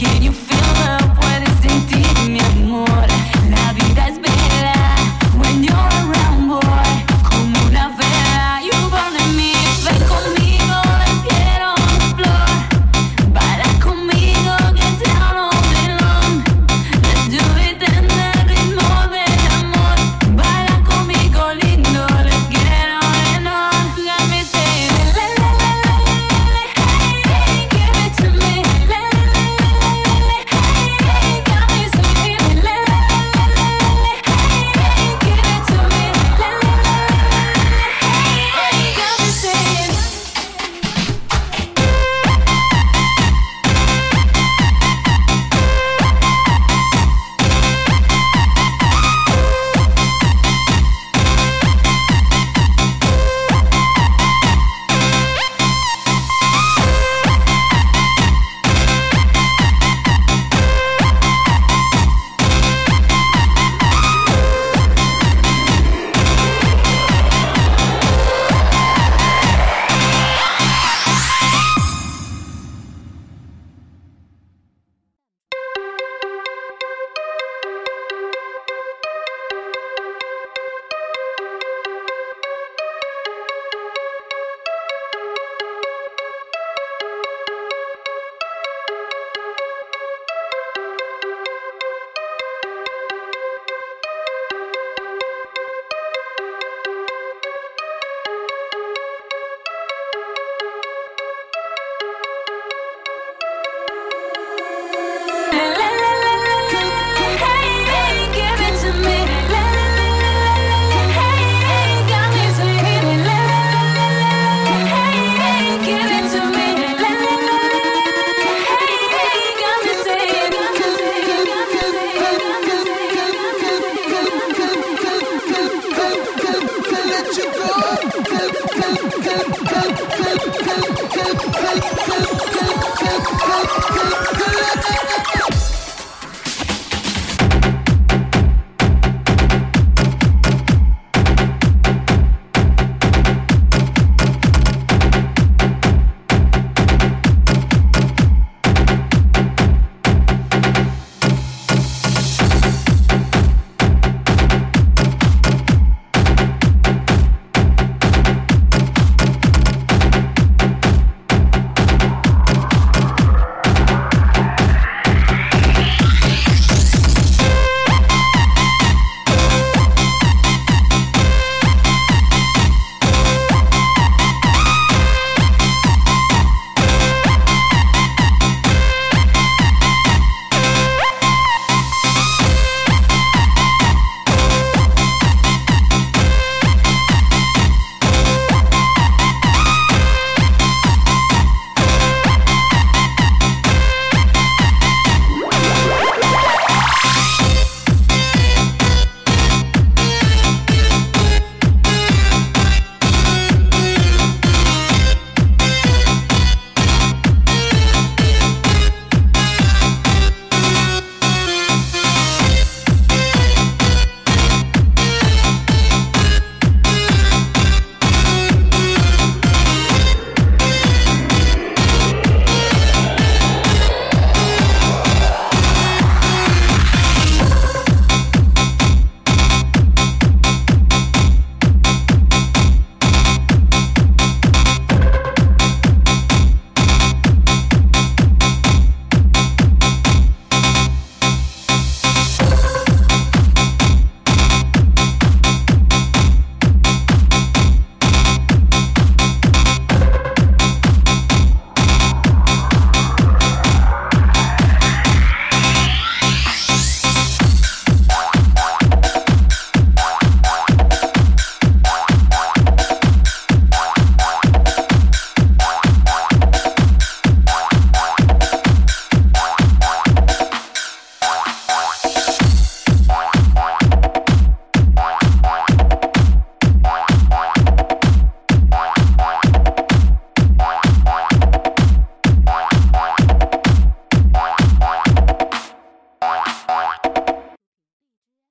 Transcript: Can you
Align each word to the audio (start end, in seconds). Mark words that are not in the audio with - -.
Can 0.00 0.22
you 0.22 0.49